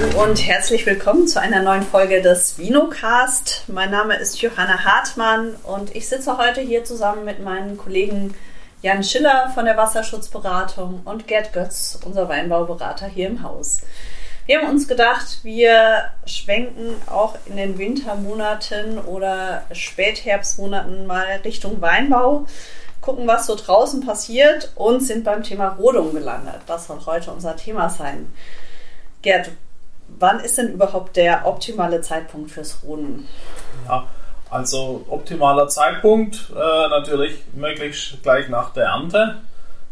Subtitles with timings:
[0.00, 3.64] Hallo und herzlich willkommen zu einer neuen Folge des Vinocast.
[3.66, 8.34] Mein Name ist Johanna Hartmann und ich sitze heute hier zusammen mit meinen Kollegen
[8.80, 13.80] Jan Schiller von der Wasserschutzberatung und Gerd Götz, unser Weinbauberater hier im Haus.
[14.46, 22.46] Wir haben uns gedacht, wir schwenken auch in den Wintermonaten oder Spätherbstmonaten mal Richtung Weinbau
[23.00, 26.60] gucken, was so draußen passiert und sind beim Thema Rodung gelandet.
[26.66, 28.32] Das soll heute unser Thema sein.
[29.22, 29.50] Gerd,
[30.18, 33.28] wann ist denn überhaupt der optimale Zeitpunkt fürs Roden?
[33.86, 34.04] Ja,
[34.50, 39.38] also optimaler Zeitpunkt äh, natürlich möglichst gleich nach der Ernte.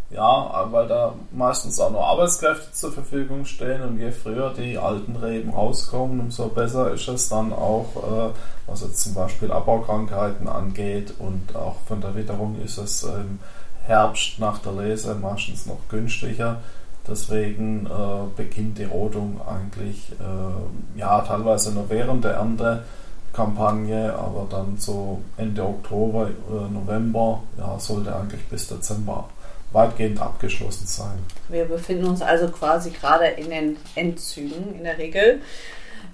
[0.08, 5.16] Ja, weil da meistens auch nur Arbeitskräfte zur Verfügung stehen und je früher die alten
[5.16, 8.32] Reben rauskommen, umso besser ist es dann auch, äh,
[8.68, 13.40] was jetzt zum Beispiel Abbaokrankheiten angeht und auch von der Witterung ist es im
[13.84, 16.60] Herbst nach der Lese meistens noch günstiger.
[17.08, 24.76] Deswegen äh, beginnt die Rodung eigentlich äh, ja teilweise nur während der Erntekampagne, aber dann
[24.78, 29.28] so Ende Oktober, äh, November, ja, sollte eigentlich bis Dezember
[29.72, 31.18] weitgehend abgeschlossen sein.
[31.48, 35.40] Wir befinden uns also quasi gerade in den Endzügen in der Regel.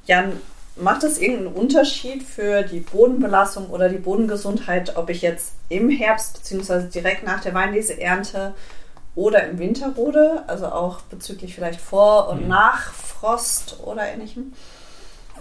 [0.07, 0.33] Jan,
[0.77, 6.43] macht es irgendeinen Unterschied für die Bodenbelastung oder die Bodengesundheit, ob ich jetzt im Herbst
[6.43, 6.89] bzw.
[6.89, 8.55] direkt nach der Weinlese ernte
[9.15, 10.43] oder im Winter rode?
[10.47, 12.49] Also auch bezüglich vielleicht Vor- und mhm.
[12.49, 14.53] nach Frost oder ähnlichem?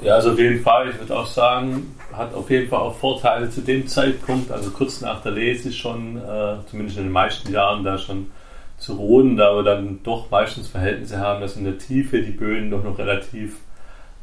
[0.02, 0.90] Ja, also auf jeden Fall.
[0.90, 5.02] Ich würde auch sagen, hat auf jeden Fall auch Vorteile zu dem Zeitpunkt, also kurz
[5.02, 8.32] nach der Lese schon, äh, zumindest in den meisten Jahren da schon
[8.78, 12.72] zu roden, da wir dann doch meistens Verhältnisse haben, dass in der Tiefe die Böden
[12.72, 13.58] doch noch relativ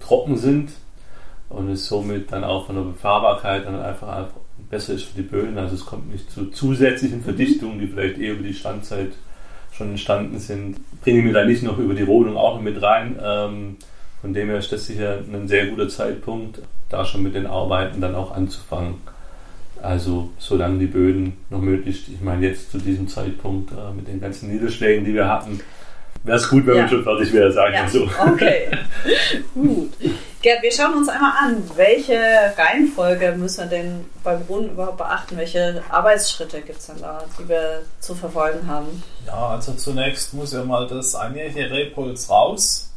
[0.01, 0.73] trocken sind
[1.49, 4.27] und es somit dann auch von der Befahrbarkeit dann einfach
[4.69, 5.57] besser ist für die Böden.
[5.59, 9.13] Also es kommt nicht zu zusätzlichen Verdichtungen, die vielleicht eher über die Standzeit
[9.79, 10.77] schon entstanden sind.
[11.03, 13.17] Bringen wir da nicht noch über die Rodung auch mit rein.
[13.23, 13.77] Ähm,
[14.21, 18.01] von dem her ist das sicher ein sehr guter Zeitpunkt, da schon mit den Arbeiten
[18.01, 18.97] dann auch anzufangen.
[19.81, 24.21] Also solange die Böden noch möglichst, ich meine jetzt zu diesem Zeitpunkt äh, mit den
[24.21, 25.61] ganzen Niederschlägen, die wir hatten,
[26.25, 26.83] wäre es gut, wenn ja.
[26.83, 27.89] wir schon fertig wäre, sagen wir ja.
[27.89, 28.09] so.
[28.33, 28.69] Okay,
[29.55, 29.93] gut.
[30.49, 32.19] Gerd, wir schauen uns einmal an, welche
[32.57, 35.37] Reihenfolge müssen wir denn beim Brunnen überhaupt beachten?
[35.37, 39.03] Welche Arbeitsschritte gibt es denn da, die wir zu verfolgen haben?
[39.27, 42.91] Ja, also zunächst muss ja mal das einjährige Rebholz raus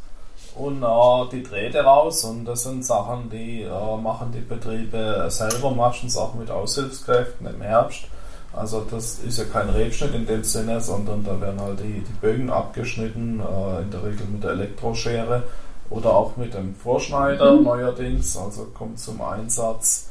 [0.54, 5.72] und äh, die Drähte raus und das sind Sachen, die äh, machen die Betriebe selber
[5.72, 8.04] meistens auch mit Aushilfskräften im Herbst.
[8.54, 12.18] Also das ist ja kein Rebschnitt in dem Sinne, sondern da werden halt die, die
[12.18, 15.42] Bögen abgeschnitten, äh, in der Regel mit der Elektroschere
[15.92, 17.64] oder auch mit dem Vorschneider mhm.
[17.64, 20.08] neuerdings, also kommt zum Einsatz.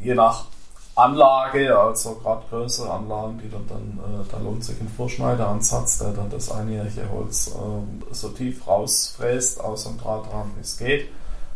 [0.00, 0.46] Je nach
[0.94, 6.12] Anlage, also gerade größere Anlagen, die dann, dann äh, da lohnt sich ein Vorschneideransatz, der
[6.12, 11.08] dann das einjährige Holz äh, so tief rausfräst aus dem Drahtrahmen wie es geht.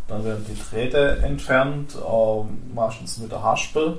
[0.09, 3.99] Dann werden die Drähte entfernt, äh, meistens mit der Haspel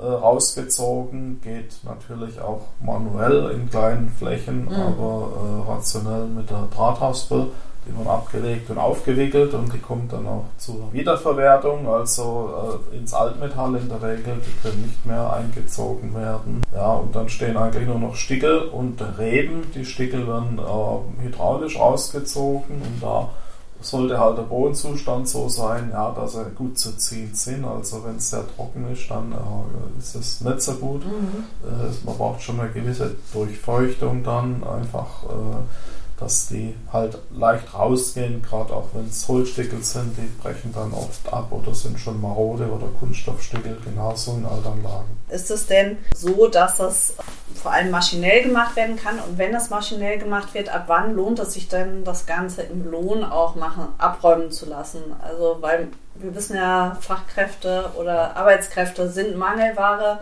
[0.00, 4.72] äh, rausgezogen, geht natürlich auch manuell in kleinen Flächen, mhm.
[4.72, 7.48] aber äh, rationell mit der Drahthaspel
[7.86, 13.12] die werden abgelegt und aufgewickelt und die kommt dann auch zur Wiederverwertung, also äh, ins
[13.12, 16.62] Altmetall in der Regel, die können nicht mehr eingezogen werden.
[16.74, 19.70] Ja, und dann stehen eigentlich nur noch Stickel und Reben.
[19.74, 23.28] Die Stickel werden äh, hydraulisch ausgezogen und da
[23.80, 27.64] sollte halt der Bodenzustand so sein, ja, dass er gut zu ziehen sind.
[27.64, 31.04] Also wenn es sehr trocken ist, dann äh, ist es nicht so gut.
[31.04, 31.44] Mhm.
[31.64, 35.24] Äh, man braucht schon eine gewisse Durchfeuchtung dann einfach.
[36.22, 41.32] Dass die halt leicht rausgehen, gerade auch wenn es Holzstickel sind, die brechen dann oft
[41.32, 45.16] ab oder sind schon marode oder Kunststoffstickel, genauso in Altanlagen.
[45.28, 47.14] Ist es denn so, dass das
[47.60, 51.40] vor allem maschinell gemacht werden kann und wenn das maschinell gemacht wird, ab wann lohnt
[51.40, 55.02] es sich denn, das Ganze im Lohn auch machen, abräumen zu lassen?
[55.20, 60.20] Also, weil wir wissen ja, Fachkräfte oder Arbeitskräfte sind Mangelware.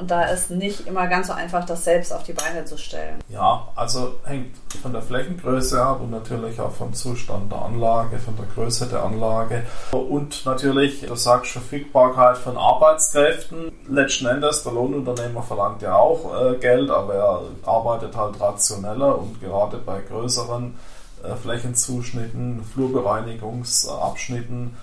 [0.00, 3.18] Und da ist nicht immer ganz so einfach, das selbst auf die Beine zu stellen.
[3.28, 8.34] Ja, also hängt von der Flächengröße ab und natürlich auch vom Zustand der Anlage, von
[8.34, 9.64] der Größe der Anlage.
[9.92, 13.72] Und natürlich, du sagst Verfügbarkeit von Arbeitskräften.
[13.88, 19.38] Letzten Endes, der Lohnunternehmer verlangt ja auch äh, Geld, aber er arbeitet halt rationeller und
[19.42, 20.78] gerade bei größeren
[21.22, 24.78] äh, Flächenzuschnitten, Flurbereinigungsabschnitten,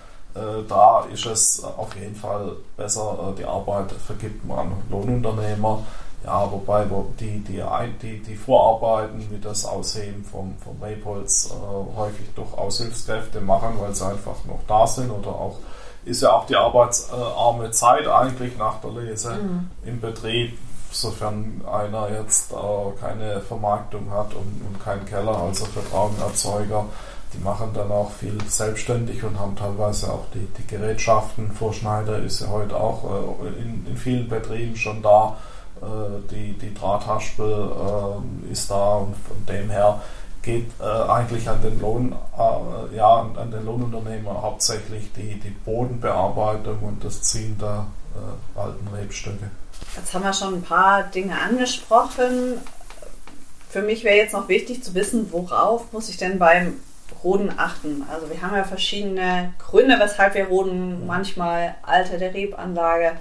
[0.68, 5.84] da ist es auf jeden Fall besser, äh, die Arbeit vergibt man Lohnunternehmer.
[6.24, 6.86] Ja, wobei
[7.20, 7.64] die, die,
[8.02, 13.94] die, die Vorarbeiten wie das Ausheben vom, vom Rebholz äh, häufig durch Aushilfskräfte machen, weil
[13.94, 15.58] sie einfach noch da sind oder auch
[16.06, 19.70] ist ja auch die arbeitsarme Zeit eigentlich nach der Lese mhm.
[19.86, 20.58] im Betrieb,
[20.92, 22.56] sofern einer jetzt äh,
[23.00, 26.86] keine Vermarktung hat und, und keinen Keller, also Vertrauenerzeuger
[27.34, 31.52] die machen dann auch viel selbstständig und haben teilweise auch die, die Gerätschaften.
[31.52, 33.04] Vorschneider ist ja heute auch
[33.44, 35.38] äh, in, in, vielen Betrieben schon da.
[35.82, 35.86] Äh,
[36.32, 40.02] die, die Drahthaspel äh, ist da und von dem her
[40.42, 46.80] geht äh, eigentlich an den Lohn, äh, ja, an den Lohnunternehmer hauptsächlich die, die Bodenbearbeitung
[46.82, 47.86] und das Ziehen der
[48.16, 49.52] äh, alten Rebstöcke.
[49.98, 52.62] Jetzt haben wir schon ein paar Dinge angesprochen.
[53.70, 56.76] Für mich wäre jetzt noch wichtig zu wissen, worauf muss ich denn beim
[57.24, 58.06] Roden achten.
[58.12, 61.06] Also wir haben ja verschiedene Gründe, weshalb wir roden.
[61.06, 63.14] Manchmal Alter der Rebanlage,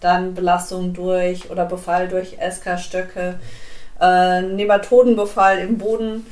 [0.00, 3.38] dann Belastung durch oder Befall durch SK-Stöcke,
[4.00, 6.26] äh, Nematodenbefall im Boden.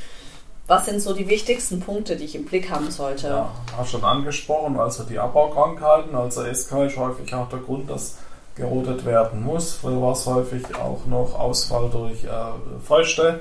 [0.67, 3.29] Was sind so die wichtigsten Punkte, die ich im Blick haben sollte?
[3.29, 8.17] Ja, hast schon angesprochen, also die Abbaukrankheiten, also SK ist häufig auch der Grund, dass
[8.55, 9.75] gerodet werden muss.
[9.75, 12.29] Früher war es häufig auch noch Ausfall durch äh,
[12.85, 13.41] Feuchte,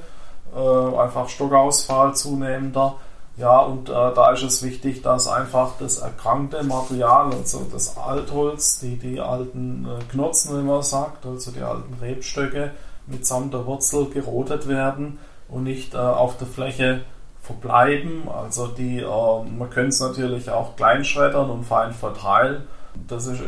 [0.56, 2.96] äh, einfach Stockausfall zunehmender.
[3.38, 8.80] Ja, und äh, da ist es wichtig, dass einfach das erkrankte Material, also das Altholz,
[8.80, 12.72] die, die alten äh, Knotzen, wie man sagt, also die alten Rebstöcke
[13.08, 15.18] mitsamt der Wurzel gerodet werden
[15.48, 17.02] und nicht äh, auf der Fläche
[17.42, 18.28] verbleiben.
[18.30, 22.68] Also die, äh, man könnte es natürlich auch kleinschreddern und fein verteilen.
[23.08, 23.42] Das ist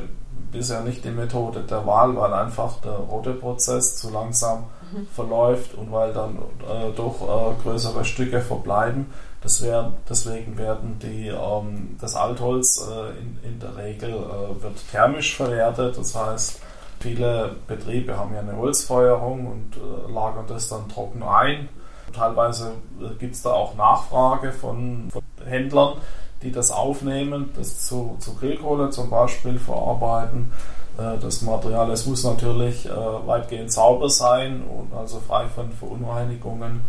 [0.51, 5.07] bisher nicht die Methode der Wahl, weil einfach der Roteprozess zu langsam mhm.
[5.13, 9.12] verläuft und weil dann äh, doch äh, größere Stücke verbleiben.
[9.44, 14.75] Das wär, deswegen werden die, ähm, das Altholz äh, in, in der Regel äh, wird
[14.90, 15.98] thermisch verwertet.
[15.98, 16.62] Das heißt,
[17.01, 21.68] viele Betriebe haben ja eine Holzfeuerung und äh, lagern das dann trocken ein.
[22.13, 25.98] Teilweise äh, gibt es da auch Nachfrage von, von, Händlern,
[26.42, 30.54] die das aufnehmen, das zu, zu Grillkohle zum Beispiel verarbeiten.
[30.98, 32.92] Äh, das Material, es muss natürlich äh,
[33.28, 36.86] weitgehend sauber sein und also frei von Verunreinigungen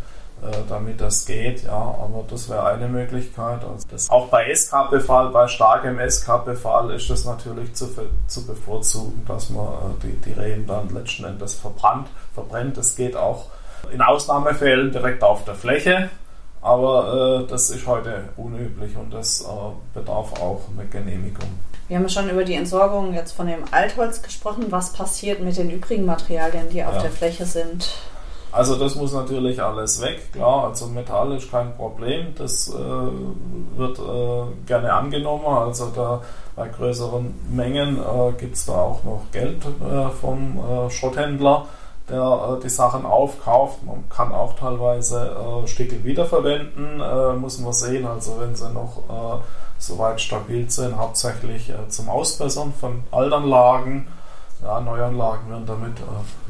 [0.69, 3.64] damit das geht, ja, aber das wäre eine Möglichkeit.
[3.64, 7.88] Also das, auch bei SK-Befall, bei starkem SK-Befall ist es natürlich zu,
[8.26, 12.76] zu bevorzugen, dass man äh, die, die Reben dann letzten Endes verbrannt, verbrennt.
[12.76, 13.46] Das geht auch
[13.93, 16.11] in Ausnahmefällen direkt auf der Fläche,
[16.61, 19.44] aber äh, das ist heute unüblich und das äh,
[19.93, 21.49] bedarf auch einer Genehmigung.
[21.88, 24.67] Wir haben schon über die Entsorgung jetzt von dem Altholz gesprochen.
[24.70, 27.02] Was passiert mit den übrigen Materialien, die auf ja.
[27.02, 27.88] der Fläche sind?
[28.55, 30.69] Also das muss natürlich alles weg, klar.
[30.69, 35.45] Also Metall ist kein Problem, das äh, wird äh, gerne angenommen.
[35.45, 36.23] Also da
[36.55, 41.67] bei größeren Mengen äh, gibt es da auch noch Geld äh, vom äh, Schrotthändler,
[42.09, 43.83] der äh, die Sachen aufkauft.
[43.85, 48.06] Man kann auch teilweise Stickel wiederverwenden, muss man sehen.
[48.06, 49.43] Also wenn sie noch
[49.79, 54.06] soweit stabil sind, hauptsächlich zum Ausbessern von Altanlagen.
[54.62, 55.93] Ja, Neuanlagen werden damit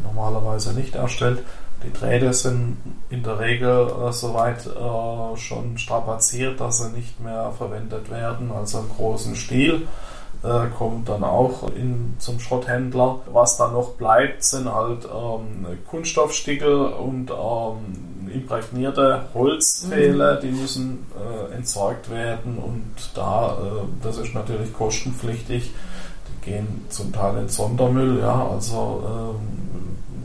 [0.05, 1.43] normalerweise nicht erstellt.
[1.85, 2.77] Die Drähte sind
[3.11, 8.79] in der Regel äh, soweit äh, schon strapaziert, dass sie nicht mehr verwendet werden, also
[8.81, 9.87] im großen Stil.
[10.43, 13.21] Äh, kommt dann auch in, zum Schrotthändler.
[13.33, 20.41] Was dann noch bleibt, sind halt ähm, Kunststoffstickel und ähm, imprägnierte Holzpfähle, mhm.
[20.47, 25.73] die müssen äh, entsorgt werden und da, äh, das ist natürlich kostenpflichtig.
[26.29, 29.64] Die gehen zum Teil in Sondermüll, ja, also ähm,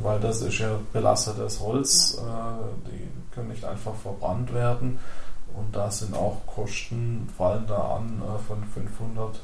[0.02, 2.52] weil das ist ja belastetes Holz, ja.
[2.52, 5.00] äh, die können nicht einfach verbrannt werden
[5.56, 9.40] und da sind auch Kosten, fallen da an äh, von 500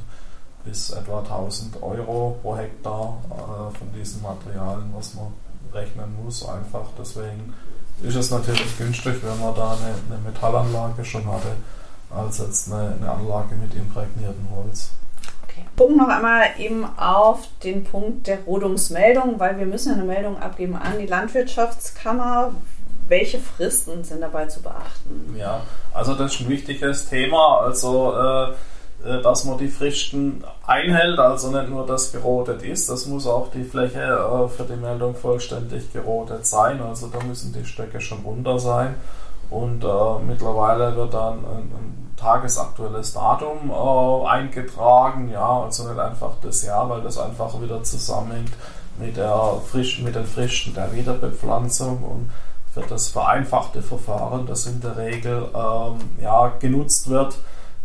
[0.63, 5.27] bis etwa 1000 Euro pro Hektar äh, von diesen Materialien, was man
[5.73, 7.53] rechnen muss, einfach deswegen
[8.01, 11.55] ist es natürlich günstig, wenn man da eine, eine Metallanlage schon hatte,
[12.09, 14.89] als jetzt eine, eine Anlage mit imprägniertem Holz.
[15.55, 15.65] Okay.
[15.77, 20.75] Gucken noch einmal eben auf den Punkt der Rodungsmeldung, weil wir müssen eine Meldung abgeben
[20.75, 22.53] an die Landwirtschaftskammer.
[23.07, 25.35] Welche Fristen sind dabei zu beachten?
[25.37, 25.61] Ja,
[25.93, 27.59] also das ist ein wichtiges Thema.
[27.59, 28.49] Also äh,
[29.07, 33.51] äh dass man die Fristen einhält, also nicht nur das gerodet ist, das muss auch
[33.51, 36.81] die Fläche äh, für die Meldung vollständig gerodet sein.
[36.81, 38.95] Also da müssen die Stöcke schon runter sein.
[39.51, 46.31] Und äh, mittlerweile wird dann ein, ein tagesaktuelles Datum äh, eingetragen, ja, also nicht einfach
[46.41, 48.53] das Jahr, weil das einfach wieder zusammenhängt
[48.97, 52.31] mit, der frisch, mit den Fristen der Wiederbepflanzung und
[52.73, 57.37] für das vereinfachte Verfahren, das in der Regel ähm, ja, genutzt wird,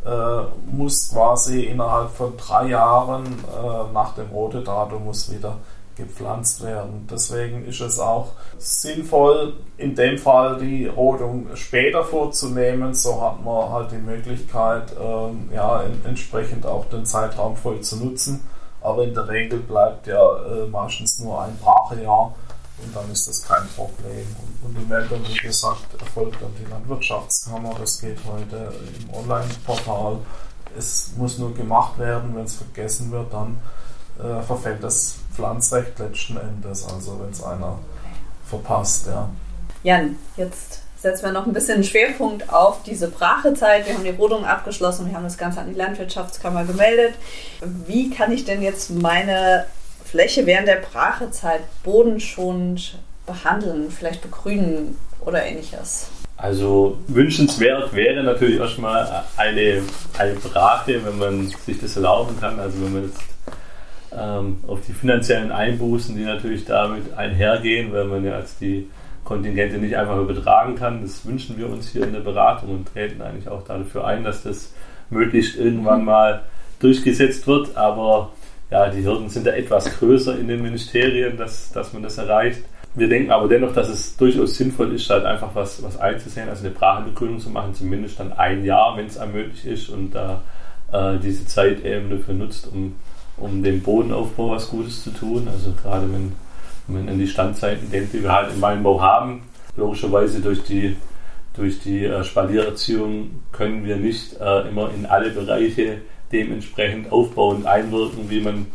[0.04, 5.56] äh, muss quasi innerhalb von drei Jahren äh, nach dem Rote-Datum muss wieder
[6.00, 7.07] gepflanzt werden.
[7.11, 12.95] Deswegen ist es auch sinnvoll, in dem Fall die Rodung später vorzunehmen.
[12.95, 18.40] So hat man halt die Möglichkeit, ähm, ja, entsprechend auch den Zeitraum voll zu nutzen.
[18.83, 22.35] Aber in der Regel bleibt ja äh, meistens nur ein Brachejahr
[22.83, 24.26] und dann ist das kein Problem.
[24.40, 30.19] Und, und die Meldung, wie gesagt, folgt dann die Landwirtschaftskammer, das geht heute im Online-Portal.
[30.78, 33.61] Es muss nur gemacht werden, wenn es vergessen wird, dann
[34.23, 37.79] äh, verfällt das Pflanzrecht letzten Endes, also wenn es einer
[38.47, 39.07] verpasst.
[39.07, 39.29] Ja.
[39.83, 43.87] Jan, jetzt setzen wir noch ein bisschen Schwerpunkt auf diese Brachezeit.
[43.87, 47.15] Wir haben die Rodung abgeschlossen, wir haben das Ganze an die Landwirtschaftskammer gemeldet.
[47.87, 49.67] Wie kann ich denn jetzt meine
[50.05, 56.09] Fläche während der Brachezeit bodenschonend behandeln, vielleicht begrünen oder ähnliches?
[56.37, 59.83] Also wünschenswert wäre natürlich erstmal eine,
[60.19, 62.59] eine Brache, wenn man sich das erlauben kann.
[62.59, 63.21] Also wenn man jetzt
[64.12, 68.88] auf die finanziellen Einbußen, die natürlich damit einhergehen, weil man ja als die
[69.25, 71.02] Kontingente nicht einfach übertragen kann.
[71.02, 74.43] Das wünschen wir uns hier in der Beratung und treten eigentlich auch dafür ein, dass
[74.43, 74.75] das
[75.11, 76.43] möglichst irgendwann mal
[76.81, 77.76] durchgesetzt wird.
[77.76, 78.33] Aber
[78.71, 82.62] ja, die Hürden sind da etwas größer in den Ministerien, dass, dass man das erreicht.
[82.95, 86.64] Wir denken aber dennoch, dass es durchaus sinnvoll ist, halt einfach was, was einzusehen, also
[86.67, 90.43] eine Brachebegrünung zu machen, zumindest dann ein Jahr, wenn es ermöglicht ist und da
[90.93, 92.97] äh, diese Zeit eben dafür nutzt, um,
[93.40, 95.49] um dem Bodenaufbau was Gutes zu tun.
[95.49, 96.32] Also gerade wenn,
[96.87, 99.42] wenn man an die Standzeiten denkt, die wir halt im Weinbau haben,
[99.76, 100.97] logischerweise durch die
[101.54, 105.99] durch die äh, Spaliererziehung können wir nicht äh, immer in alle Bereiche
[106.32, 108.66] dementsprechend aufbauend einwirken, wie man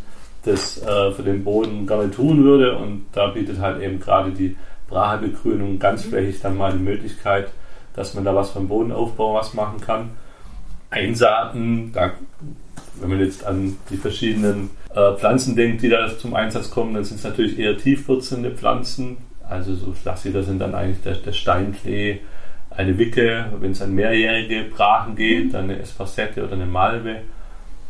[0.44, 2.78] das äh, für den Boden gerne tun würde.
[2.78, 4.56] Und da bietet halt eben gerade die
[4.90, 7.50] Brachebegrünung ganzflächig dann mal die Möglichkeit,
[7.96, 10.12] dass man da was vom Bodenaufbau was machen kann.
[10.90, 12.12] Einsaaten, da,
[13.00, 17.04] wenn man jetzt an die verschiedenen äh, Pflanzen denkt, die da zum Einsatz kommen, dann
[17.04, 19.18] sind es natürlich eher tiefwurzelnde Pflanzen.
[19.48, 22.20] Also so Schlachsieder sind dann eigentlich der, der Steinklee,
[22.72, 27.22] eine Wicke, wenn es an mehrjährige Brachen geht, dann eine Espassette oder eine Malve.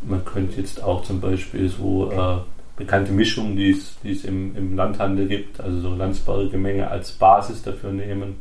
[0.02, 2.38] Man könnte jetzt auch zum Beispiel so äh,
[2.76, 7.92] bekannte Mischungen, die es, im, im Landhandel gibt, also so landsbarige Menge als Basis dafür
[7.92, 8.36] nehmen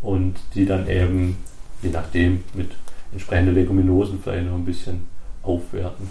[0.00, 1.36] und die dann eben,
[1.82, 2.70] je nachdem, mit
[3.12, 5.06] entsprechenden Leguminosen vielleicht noch ein bisschen
[5.48, 6.10] aufwerten.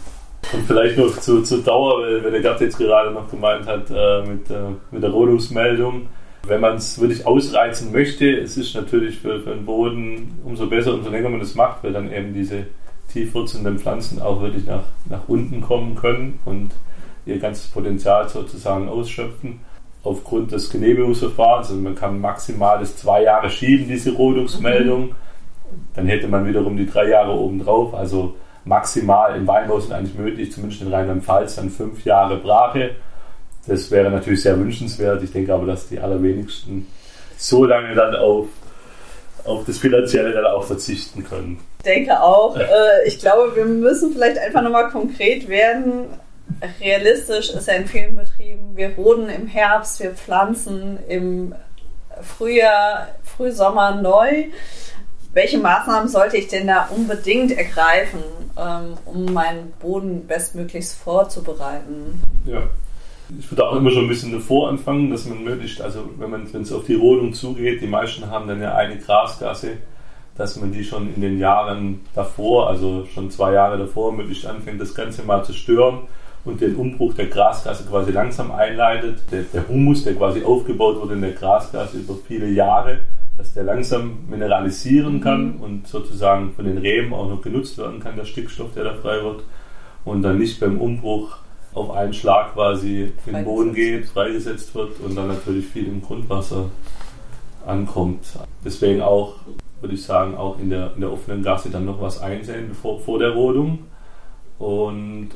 [0.53, 3.89] Und vielleicht noch zu, zur Dauer, weil, weil der Gerd jetzt gerade noch gemeint hat
[3.89, 6.07] äh, mit, äh, mit der Rodungsmeldung.
[6.45, 10.93] Wenn man es wirklich ausreizen möchte, es ist natürlich für, für den Boden umso besser,
[10.93, 12.67] umso länger man das macht, weil dann eben diese
[13.11, 16.71] tiefwurzelnden Pflanzen auch wirklich nach, nach unten kommen können und
[17.25, 19.59] ihr ganzes Potenzial sozusagen ausschöpfen.
[20.03, 25.15] Aufgrund des Genehmigungsverfahrens, also man kann maximal das zwei Jahre schieben, diese Rodungsmeldung,
[25.95, 28.35] dann hätte man wiederum die drei Jahre obendrauf, also
[28.67, 32.95] maximal im Weinbau sind eigentlich möglich, zumindest in Rheinland-Pfalz, dann fünf Jahre Brache.
[33.65, 35.23] Das wäre natürlich sehr wünschenswert.
[35.23, 36.87] Ich denke aber, dass die allerwenigsten
[37.37, 38.47] so lange dann auf,
[39.43, 42.55] auf das Finanzielle dann auch verzichten können denke auch.
[42.55, 46.07] Äh, ich glaube, wir müssen vielleicht einfach nochmal konkret werden.
[46.79, 51.55] Realistisch ist ja in vielen Betrieben, wir roden im Herbst, wir pflanzen im
[52.21, 54.45] Frühjahr, Frühsommer neu.
[55.37, 58.23] Welche Maßnahmen sollte ich denn da unbedingt ergreifen,
[58.57, 62.19] ähm, um meinen Boden bestmöglichst vorzubereiten?
[62.45, 62.63] Ja,
[63.37, 66.51] ich würde auch immer schon ein bisschen davor anfangen, dass man möglichst, also wenn man
[66.51, 69.73] wenn es auf die Rodung zugeht, die meisten haben dann ja eine Grasgasse
[70.37, 74.79] dass man die schon in den Jahren davor, also schon zwei Jahre davor, möglichst anfängt,
[74.79, 76.01] das Ganze mal zu stören
[76.45, 79.19] und den Umbruch der Grasgasse quasi langsam einleitet.
[79.31, 82.99] Der, der Humus, der quasi aufgebaut wurde in der Grasgasse über viele Jahre,
[83.37, 85.21] dass der langsam mineralisieren mhm.
[85.21, 88.93] kann und sozusagen von den Reben auch noch genutzt werden kann, der Stickstoff, der da
[88.95, 89.43] frei wird
[90.05, 91.37] und dann nicht beim Umbruch
[91.73, 96.01] auf einen Schlag quasi in den Boden geht, freigesetzt wird und dann natürlich viel im
[96.01, 96.71] Grundwasser
[97.65, 98.25] ankommt.
[98.65, 99.35] Deswegen auch
[99.81, 102.99] würde ich sagen, auch in der, in der offenen Gasse dann noch was einsehen bevor,
[102.99, 103.79] vor der Rodung.
[104.57, 105.29] Und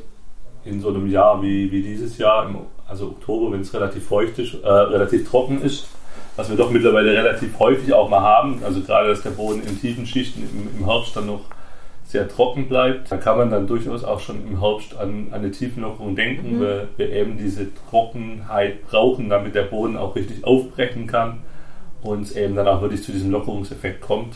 [0.64, 4.40] in so einem Jahr wie, wie dieses Jahr, im, also Oktober, wenn es relativ feucht
[4.40, 5.88] ist, äh, relativ trocken ist,
[6.36, 9.80] was wir doch mittlerweile relativ häufig auch mal haben, also gerade, dass der Boden in
[9.80, 11.42] tiefen Schichten im, im Herbst dann noch
[12.12, 15.52] sehr trocken bleibt, da kann man dann durchaus auch schon im Herbst an, an eine
[15.52, 16.62] Tiefenlockerung denken, mhm.
[16.62, 21.40] weil wir eben diese Trockenheit brauchen, damit der Boden auch richtig aufbrechen kann
[22.02, 24.36] und eben dann auch wirklich zu diesem Lockerungseffekt kommt.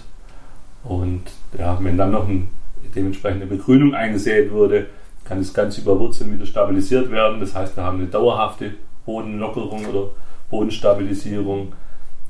[0.83, 1.23] Und
[1.57, 2.43] ja, wenn dann noch eine
[2.95, 4.85] dementsprechende Begrünung eingesät wurde,
[5.25, 7.39] kann das Ganze über Wurzeln wieder stabilisiert werden.
[7.39, 8.71] Das heißt, wir haben eine dauerhafte
[9.05, 10.09] Bodenlockerung oder
[10.49, 11.73] Bodenstabilisierung.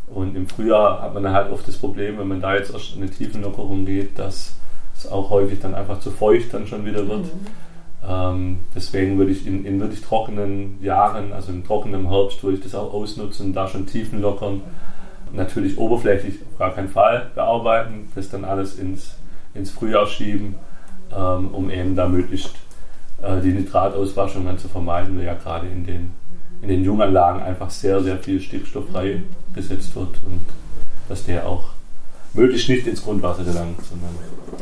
[0.07, 2.95] Und im Frühjahr hat man dann halt oft das Problem, wenn man da jetzt erst
[2.95, 4.55] in eine Tiefenlockerung geht, dass
[4.95, 7.25] es auch häufig dann einfach zu feucht dann schon wieder wird.
[7.25, 7.47] Mhm.
[8.07, 12.63] Ähm, deswegen würde ich in, in, wirklich trockenen Jahren, also im trockenen Herbst, würde ich
[12.63, 14.61] das auch ausnutzen, da schon Tiefen lockern
[15.35, 19.15] natürlich oberflächlich auf gar keinen Fall bearbeiten, das dann alles ins,
[19.53, 20.55] ins Frühjahr schieben,
[21.15, 22.55] ähm, um eben da möglichst
[23.21, 26.11] äh, die Nitratauswaschung dann zu vermeiden, weil ja gerade in den,
[26.61, 30.45] in den Junganlagen einfach sehr, sehr viel Stickstoff freigesetzt wird und
[31.07, 31.65] dass der auch
[32.33, 33.79] möglichst nicht ins Grundwasser gelangt.
[33.85, 34.15] Sondern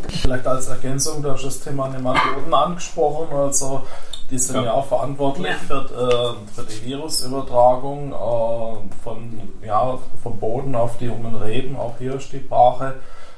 [0.07, 3.35] Vielleicht als Ergänzung, du hast das Thema Nematoden angesprochen.
[3.35, 3.81] Also
[4.29, 5.53] die sind ja, ja auch verantwortlich ja.
[5.67, 11.75] Für, äh, für, die Virusübertragung äh, von, ja, vom Boden auf die jungen Reben.
[11.75, 12.95] Auch hier ist die Brache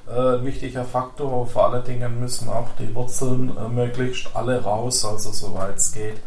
[0.08, 1.48] äh, ein wichtiger Faktor.
[1.48, 6.18] Vor allen Dingen müssen auch die Wurzeln äh, möglichst alle raus, also soweit es geht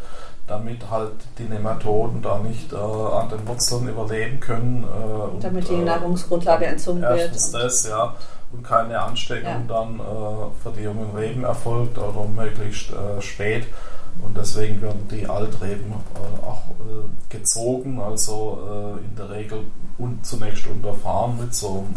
[0.49, 4.83] damit halt die Nematoden da nicht äh, an den Wurzeln überleben können.
[4.83, 7.19] Äh, und, damit die äh, Nahrungsgrundlage entzogen wird.
[7.19, 8.15] Erstens das, ja.
[8.51, 9.75] Und keine Ansteckung ja.
[9.75, 10.03] dann äh,
[10.63, 13.67] für die jungen Reben erfolgt oder möglichst äh, spät.
[14.25, 16.63] Und deswegen werden die Altreben äh, auch
[17.29, 19.65] gezogen, also in der Regel
[19.97, 21.95] und zunächst unterfahren mit so einem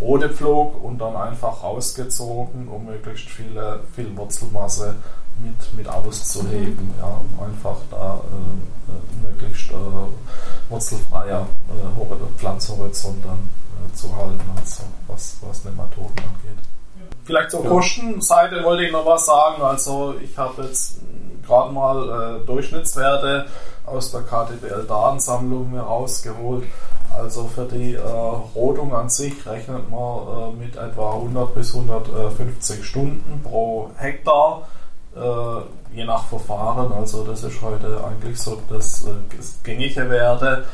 [0.00, 4.96] Rodepflug und dann einfach rausgezogen, um möglichst viele, viel Wurzelmasse
[5.40, 9.74] mit, mit auszuheben, ja, um einfach da äh, äh möglichst äh,
[10.70, 16.62] wurzelfreier äh, Pflanzhorizont dann äh, zu halten, also was, was Nematoden angeht.
[17.24, 17.70] Vielleicht zur ja.
[17.70, 19.62] Kostenseite wollte ich noch was sagen.
[19.62, 20.96] Also ich habe jetzt
[21.46, 23.46] gerade mal äh, Durchschnittswerte
[23.86, 26.64] aus der KTBL-Datensammlung herausgeholt.
[27.16, 28.00] Also für die äh,
[28.54, 34.66] Rodung an sich rechnet man äh, mit etwa 100 bis 150 Stunden pro Hektar
[35.16, 36.92] äh, je nach Verfahren.
[36.92, 39.04] Also das ist heute eigentlich so das,
[39.36, 40.64] das äh, gängige Werte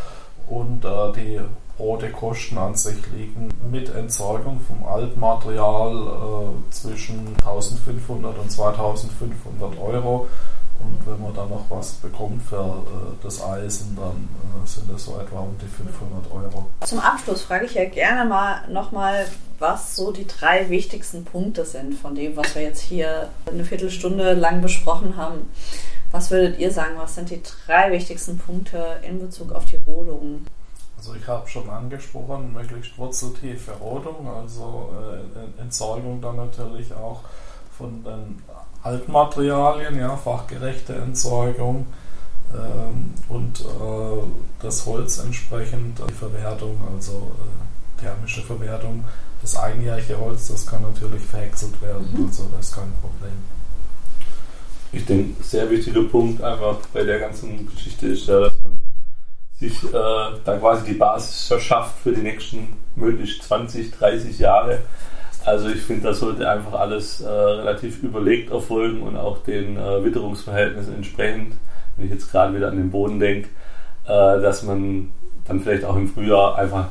[0.48, 1.40] und äh, die
[1.78, 10.26] rote Kosten an sich liegen mit Entsorgung vom Altmaterial äh, zwischen 1500 und 2500 Euro.
[10.80, 14.28] Und wenn man dann noch was bekommt für äh, das Eisen, dann
[14.62, 16.70] äh, sind es so etwa um die 500 Euro.
[16.84, 19.26] Zum Abschluss frage ich ja gerne mal nochmal,
[19.58, 24.34] was so die drei wichtigsten Punkte sind von dem, was wir jetzt hier eine Viertelstunde
[24.34, 25.48] lang besprochen haben.
[26.12, 30.46] Was würdet ihr sagen, was sind die drei wichtigsten Punkte in Bezug auf die Rodung?
[30.96, 37.20] Also ich habe schon angesprochen, möglichst wurzeltiefe Rodung, also äh, Entsorgung dann natürlich auch
[37.76, 38.42] von den
[38.88, 41.86] Altmaterialien, ja, fachgerechte Entsorgung
[42.54, 44.22] ähm, und äh,
[44.62, 49.04] das Holz entsprechend die Verwertung, also äh, thermische Verwertung.
[49.40, 52.26] Das einjährige Holz, das kann natürlich verhäckselt werden, mhm.
[52.26, 53.38] also das ist kein Problem.
[54.90, 58.80] Ich denke, sehr wichtiger Punkt einfach bei der ganzen Geschichte ist ja, dass man
[59.60, 64.78] sich äh, da quasi die Basis verschafft für die nächsten möglichst 20, 30 Jahre
[65.44, 70.04] also ich finde, das sollte einfach alles äh, relativ überlegt erfolgen und auch den äh,
[70.04, 71.54] Witterungsverhältnissen entsprechend,
[71.96, 73.48] wenn ich jetzt gerade wieder an den Boden denke,
[74.04, 75.12] äh, dass man
[75.46, 76.88] dann vielleicht auch im Frühjahr einfach,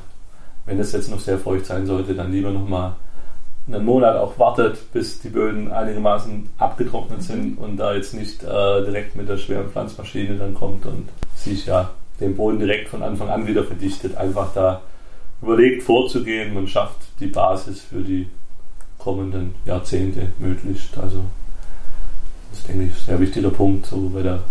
[0.65, 2.95] wenn es jetzt noch sehr feucht sein sollte, dann lieber nochmal
[3.67, 8.47] einen Monat auch wartet, bis die Böden einigermaßen abgetrocknet sind und da jetzt nicht äh,
[8.86, 13.29] direkt mit der schweren Pflanzmaschine dann kommt und sich ja den Boden direkt von Anfang
[13.29, 14.81] an wieder verdichtet, einfach da
[15.41, 16.53] überlegt vorzugehen.
[16.53, 18.29] Man schafft die Basis für die
[19.07, 20.97] kommenden Jahrzehnte möglichst.
[20.97, 21.23] Also
[22.49, 24.41] das ist, denke ich, ein sehr wichtiger Punkt so bei der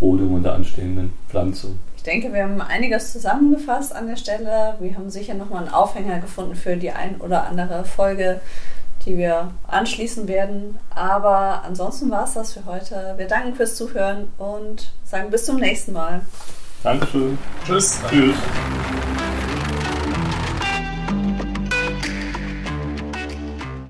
[0.00, 1.78] Rodung und der anstehenden Pflanzung.
[1.96, 4.74] Ich denke, wir haben einiges zusammengefasst an der Stelle.
[4.80, 8.40] Wir haben sicher nochmal einen Aufhänger gefunden für die ein oder andere Folge,
[9.04, 10.80] die wir anschließen werden.
[10.90, 13.14] Aber ansonsten war es das für heute.
[13.18, 16.22] Wir danken fürs Zuhören und sagen bis zum nächsten Mal.
[16.82, 17.38] Dankeschön.
[17.64, 18.00] Tschüss.
[18.10, 18.34] Tschüss.